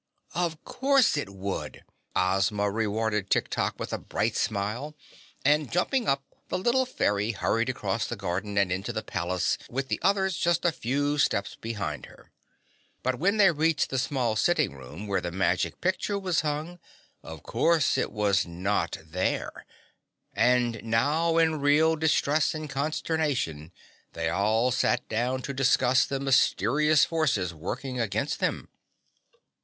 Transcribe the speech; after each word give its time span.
"Of 0.33 0.63
course 0.63 1.15
it 1.15 1.29
would!" 1.29 1.83
Ozma 2.15 2.71
rewarded 2.71 3.29
Tik 3.29 3.49
Tok 3.49 3.79
with 3.79 3.93
a 3.93 3.99
bright 3.99 4.35
smile, 4.35 4.95
and 5.45 5.71
jumping 5.71 6.07
up, 6.07 6.23
the 6.49 6.57
little 6.57 6.87
Fairy 6.87 7.33
hurried 7.33 7.69
across 7.69 8.07
the 8.07 8.15
garden 8.15 8.57
and 8.57 8.71
into 8.71 8.91
the 8.91 9.03
palace 9.03 9.59
with 9.69 9.89
the 9.89 9.99
others 10.01 10.37
just 10.37 10.65
a 10.65 10.71
few 10.71 11.19
steps 11.19 11.55
behind 11.55 12.07
her. 12.07 12.31
But 13.03 13.19
when 13.19 13.37
they 13.37 13.51
reached 13.51 13.91
the 13.91 13.99
small 13.99 14.35
sitting 14.35 14.73
room 14.73 15.05
where 15.05 15.21
the 15.21 15.29
magic 15.29 15.79
picture 15.81 16.17
was 16.17 16.41
hung, 16.41 16.79
of 17.21 17.43
course 17.43 17.95
it 17.95 18.11
was 18.11 18.43
not 18.43 18.97
there, 19.05 19.67
and 20.33 20.83
now 20.83 21.37
in 21.37 21.61
real 21.61 21.95
distress 21.95 22.55
and 22.55 22.67
consternation 22.67 23.71
they 24.13 24.29
all 24.31 24.71
sat 24.71 25.07
down 25.07 25.43
to 25.43 25.53
discuss 25.53 26.07
the 26.07 26.19
mysterious 26.19 27.05
forces 27.05 27.53
working 27.53 27.99
against 27.99 28.39
them. 28.39 28.67